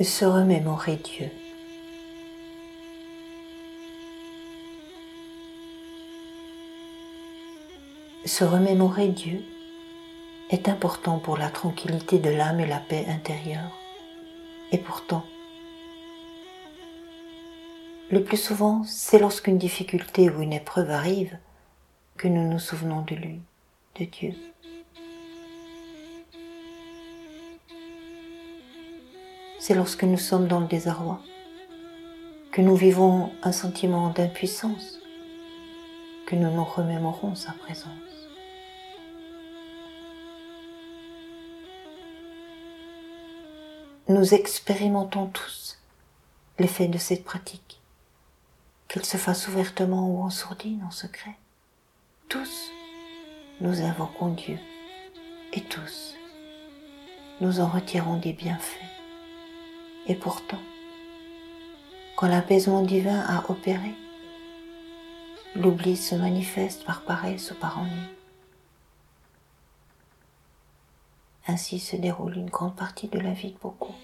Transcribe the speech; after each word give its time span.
Se 0.00 0.24
remémorer 0.24 0.94
Dieu. 0.96 1.28
Se 8.24 8.44
remémorer 8.44 9.08
Dieu 9.08 9.42
est 10.50 10.68
important 10.68 11.18
pour 11.18 11.36
la 11.36 11.50
tranquillité 11.50 12.20
de 12.20 12.30
l'âme 12.30 12.60
et 12.60 12.66
la 12.66 12.78
paix 12.78 13.06
intérieure. 13.08 13.76
Et 14.70 14.78
pourtant, 14.78 15.24
le 18.10 18.22
plus 18.22 18.36
souvent, 18.36 18.84
c'est 18.84 19.18
lorsqu'une 19.18 19.58
difficulté 19.58 20.30
ou 20.30 20.42
une 20.42 20.52
épreuve 20.52 20.90
arrive 20.90 21.36
que 22.16 22.28
nous 22.28 22.48
nous 22.48 22.60
souvenons 22.60 23.02
de 23.02 23.16
lui, 23.16 23.40
de 23.98 24.04
Dieu. 24.04 24.34
C'est 29.68 29.74
lorsque 29.74 30.04
nous 30.04 30.16
sommes 30.16 30.48
dans 30.48 30.60
le 30.60 30.66
désarroi, 30.66 31.20
que 32.52 32.62
nous 32.62 32.74
vivons 32.74 33.30
un 33.42 33.52
sentiment 33.52 34.08
d'impuissance, 34.08 34.98
que 36.26 36.36
nous 36.36 36.50
nous 36.50 36.64
remémorons 36.64 37.34
sa 37.34 37.52
présence. 37.52 37.92
Nous 44.08 44.32
expérimentons 44.32 45.26
tous 45.26 45.78
l'effet 46.58 46.88
de 46.88 46.96
cette 46.96 47.24
pratique, 47.24 47.82
qu'elle 48.88 49.04
se 49.04 49.18
fasse 49.18 49.48
ouvertement 49.48 50.08
ou 50.08 50.22
en 50.22 50.30
sourdine, 50.30 50.82
en 50.82 50.90
secret. 50.90 51.36
Tous, 52.30 52.70
nous 53.60 53.82
invoquons 53.82 54.30
Dieu 54.30 54.58
et 55.52 55.60
tous, 55.60 56.14
nous 57.42 57.60
en 57.60 57.66
retirons 57.66 58.16
des 58.16 58.32
bienfaits. 58.32 58.97
Et 60.08 60.14
pourtant, 60.14 60.60
quand 62.16 62.28
l'apaisement 62.28 62.82
divin 62.82 63.20
a 63.20 63.50
opéré, 63.50 63.94
l'oubli 65.54 65.96
se 65.96 66.14
manifeste 66.14 66.84
par 66.84 67.02
paresse 67.02 67.50
ou 67.50 67.54
par 67.54 67.78
ennui. 67.78 68.08
Ainsi 71.46 71.78
se 71.78 71.96
déroule 71.96 72.36
une 72.36 72.50
grande 72.50 72.74
partie 72.74 73.08
de 73.08 73.18
la 73.18 73.32
vie 73.32 73.52
de 73.52 73.58
beaucoup. 73.58 73.94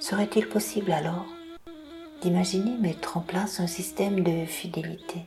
Serait-il 0.00 0.48
possible 0.48 0.92
alors 0.92 1.26
d'imaginer 2.22 2.76
mettre 2.78 3.16
en 3.16 3.20
place 3.20 3.58
un 3.58 3.66
système 3.66 4.22
de 4.22 4.46
fidélité? 4.46 5.26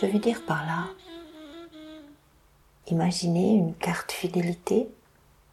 Je 0.00 0.06
veux 0.06 0.18
dire 0.18 0.42
par 0.46 0.64
là, 0.66 0.84
imaginer 2.88 3.54
une 3.54 3.74
carte 3.74 4.12
fidélité 4.12 4.88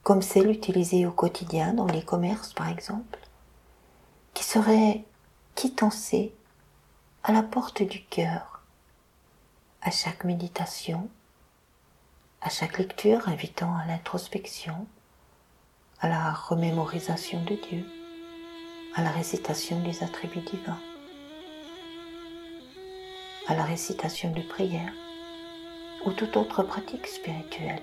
comme 0.03 0.21
celle 0.21 0.51
utilisée 0.51 1.05
au 1.05 1.11
quotidien 1.11 1.73
dans 1.73 1.87
les 1.87 2.03
commerces 2.03 2.53
par 2.53 2.67
exemple, 2.67 3.19
qui 4.33 4.43
serait 4.43 5.05
quittancée 5.55 6.33
à 7.23 7.31
la 7.31 7.41
porte 7.41 7.81
du 7.81 8.03
cœur, 8.03 8.61
à 9.81 9.91
chaque 9.91 10.25
méditation, 10.25 11.09
à 12.41 12.49
chaque 12.49 12.77
lecture 12.77 13.29
invitant 13.29 13.73
à 13.77 13.85
l'introspection, 13.85 14.85
à 16.01 16.09
la 16.09 16.33
remémorisation 16.33 17.41
de 17.45 17.55
Dieu, 17.69 17.85
à 18.95 19.03
la 19.03 19.09
récitation 19.11 19.81
des 19.81 20.03
attributs 20.03 20.41
divins, 20.41 20.79
à 23.47 23.55
la 23.55 23.63
récitation 23.63 24.31
de 24.31 24.41
prières 24.41 24.93
ou 26.05 26.11
toute 26.11 26.35
autre 26.35 26.63
pratique 26.63 27.07
spirituelle. 27.07 27.81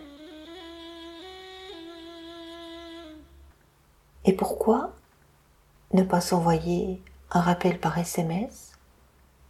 Ne 5.92 6.02
pas 6.02 6.20
s'envoyer 6.20 7.02
un 7.30 7.40
rappel 7.40 7.78
par 7.78 7.98
SMS 7.98 8.72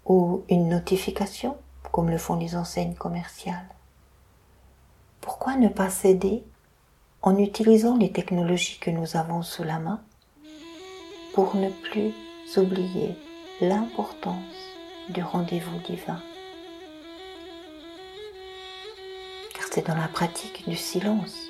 ou 0.06 0.42
une 0.48 0.68
notification 0.68 1.56
comme 1.92 2.10
le 2.10 2.18
font 2.18 2.36
les 2.36 2.56
enseignes 2.56 2.94
commerciales? 2.94 3.68
Pourquoi 5.20 5.56
ne 5.56 5.68
pas 5.68 5.90
céder 5.90 6.42
en 7.22 7.36
utilisant 7.36 7.96
les 7.96 8.10
technologies 8.10 8.78
que 8.78 8.90
nous 8.90 9.16
avons 9.16 9.42
sous 9.42 9.64
la 9.64 9.78
main 9.78 10.00
pour 11.34 11.54
ne 11.56 11.68
plus 11.68 12.14
oublier 12.56 13.16
l'importance 13.60 14.56
du 15.10 15.22
rendez-vous 15.22 15.78
divin? 15.80 16.22
Car 19.54 19.64
c'est 19.70 19.86
dans 19.86 19.96
la 19.96 20.08
pratique 20.08 20.68
du 20.68 20.76
silence 20.76 21.49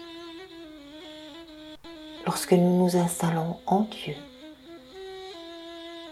lorsque 2.30 2.52
nous 2.52 2.78
nous 2.78 2.96
installons 2.96 3.58
en 3.66 3.80
Dieu, 3.80 4.14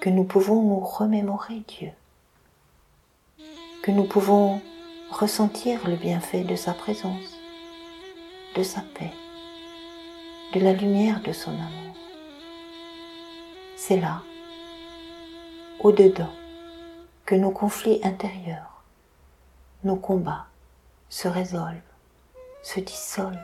que 0.00 0.10
nous 0.10 0.24
pouvons 0.24 0.62
nous 0.62 0.80
remémorer 0.80 1.62
Dieu, 1.68 1.92
que 3.84 3.92
nous 3.92 4.02
pouvons 4.02 4.60
ressentir 5.12 5.78
le 5.86 5.94
bienfait 5.94 6.42
de 6.42 6.56
sa 6.56 6.74
présence, 6.74 7.38
de 8.56 8.64
sa 8.64 8.80
paix, 8.80 9.12
de 10.54 10.58
la 10.58 10.72
lumière 10.72 11.22
de 11.22 11.30
son 11.30 11.52
amour. 11.52 11.94
C'est 13.76 14.00
là, 14.00 14.22
au-dedans, 15.78 16.34
que 17.26 17.36
nos 17.36 17.52
conflits 17.52 18.00
intérieurs, 18.02 18.82
nos 19.84 19.94
combats 19.94 20.46
se 21.10 21.28
résolvent, 21.28 21.94
se 22.64 22.80
dissolvent, 22.80 23.38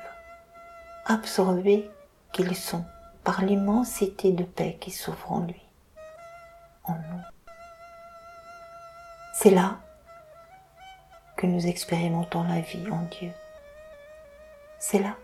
absorbés 1.06 1.88
qu'ils 2.34 2.56
sont 2.56 2.84
par 3.22 3.43
l'immensité 3.43 4.33
de 4.33 4.43
paix 4.43 4.77
qui 4.81 4.91
s'ouvre 4.91 5.33
en 5.33 5.41
lui, 5.41 5.62
en 6.83 6.95
nous. 6.95 7.22
C'est 9.34 9.50
là 9.50 9.78
que 11.37 11.47
nous 11.47 11.67
expérimentons 11.67 12.43
la 12.43 12.61
vie 12.61 12.91
en 12.91 13.03
Dieu. 13.03 13.31
C'est 14.81 14.99
là 14.99 15.15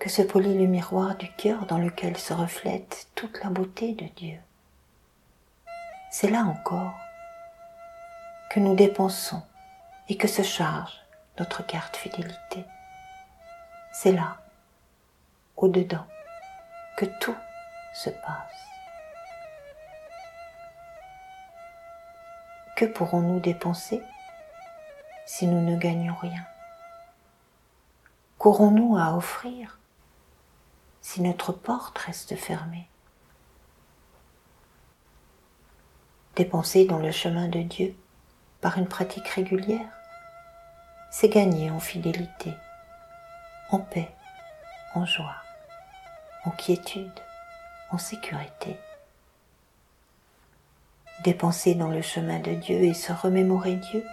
que 0.00 0.10
se 0.10 0.22
polit 0.22 0.58
le 0.58 0.66
miroir 0.66 1.14
du 1.16 1.30
cœur 1.32 1.66
dans 1.66 1.78
lequel 1.78 2.16
se 2.16 2.34
reflète 2.34 3.06
toute 3.14 3.42
la 3.42 3.50
beauté 3.50 3.94
de 3.94 4.06
Dieu. 4.16 4.38
C'est 6.10 6.30
là 6.30 6.40
encore 6.42 6.94
que 8.50 8.58
nous 8.58 8.74
dépensons 8.74 9.42
et 10.08 10.16
que 10.16 10.28
se 10.28 10.42
charge 10.42 11.00
notre 11.38 11.64
carte 11.64 11.96
fidélité. 11.96 12.64
C'est 13.92 14.12
là, 14.12 14.36
au-dedans, 15.56 16.06
que 16.96 17.04
tout 17.04 17.36
se 17.92 18.10
passe. 18.10 18.64
Que 22.76 22.84
pourrons-nous 22.84 23.40
dépenser 23.40 24.02
si 25.26 25.46
nous 25.46 25.60
ne 25.60 25.76
gagnons 25.76 26.16
rien? 26.16 26.44
Qu'aurons-nous 28.38 28.96
à 28.96 29.14
offrir 29.16 29.78
si 31.00 31.22
notre 31.22 31.52
porte 31.52 31.98
reste 31.98 32.36
fermée? 32.36 32.88
Dépenser 36.36 36.84
dans 36.84 36.98
le 36.98 37.12
chemin 37.12 37.48
de 37.48 37.62
Dieu 37.62 37.96
par 38.60 38.76
une 38.76 38.88
pratique 38.88 39.28
régulière, 39.28 39.88
c'est 41.10 41.28
gagner 41.28 41.70
en 41.70 41.78
fidélité, 41.78 42.52
en 43.70 43.78
paix, 43.78 44.12
en 44.94 45.06
joie 45.06 45.43
en 46.44 46.50
quiétude, 46.50 47.20
en 47.90 47.98
sécurité. 47.98 48.78
Dépenser 51.22 51.74
dans 51.74 51.88
le 51.88 52.02
chemin 52.02 52.38
de 52.40 52.52
Dieu 52.52 52.76
et 52.76 52.94
se 52.94 53.12
remémorer 53.12 53.76
Dieu, 53.76 54.04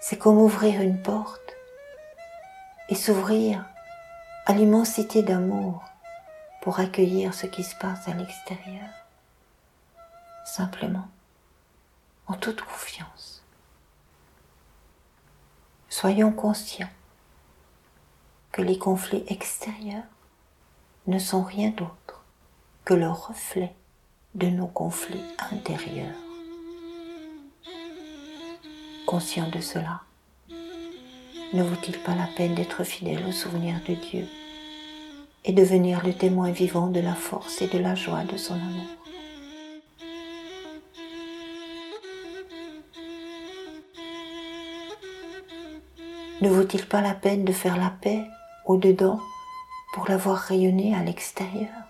c'est 0.00 0.18
comme 0.18 0.38
ouvrir 0.38 0.80
une 0.80 1.00
porte 1.00 1.56
et 2.88 2.94
s'ouvrir 2.94 3.64
à 4.46 4.52
l'immensité 4.52 5.22
d'amour 5.22 5.82
pour 6.62 6.80
accueillir 6.80 7.34
ce 7.34 7.46
qui 7.46 7.64
se 7.64 7.74
passe 7.76 8.08
à 8.08 8.14
l'extérieur, 8.14 8.88
simplement, 10.44 11.08
en 12.26 12.34
toute 12.34 12.62
confiance. 12.62 13.42
Soyons 15.88 16.32
conscients 16.32 16.88
que 18.52 18.62
les 18.62 18.78
conflits 18.78 19.24
extérieurs 19.28 20.04
ne 21.06 21.18
sont 21.18 21.42
rien 21.42 21.70
d'autre 21.70 22.24
que 22.84 22.94
le 22.94 23.10
reflet 23.10 23.74
de 24.34 24.46
nos 24.46 24.66
conflits 24.66 25.20
intérieurs. 25.52 26.16
Conscient 29.06 29.48
de 29.50 29.60
cela, 29.60 30.00
ne 31.52 31.62
vaut-il 31.62 31.98
pas 31.98 32.14
la 32.14 32.26
peine 32.36 32.54
d'être 32.54 32.84
fidèle 32.84 33.24
au 33.28 33.32
souvenir 33.32 33.76
de 33.86 33.94
Dieu 33.94 34.26
et 35.44 35.52
devenir 35.52 36.04
le 36.04 36.14
témoin 36.14 36.50
vivant 36.50 36.88
de 36.88 37.00
la 37.00 37.14
force 37.14 37.60
et 37.60 37.68
de 37.68 37.78
la 37.78 37.94
joie 37.94 38.24
de 38.24 38.36
son 38.38 38.54
amour? 38.54 38.86
Ne 46.40 46.48
vaut-il 46.48 46.86
pas 46.86 47.02
la 47.02 47.14
peine 47.14 47.44
de 47.44 47.52
faire 47.52 47.76
la 47.76 47.90
paix 47.90 48.24
au-dedans 48.64 49.20
pour 49.94 50.08
la 50.08 50.16
voir 50.16 50.38
à 50.92 51.04
l'extérieur. 51.04 51.83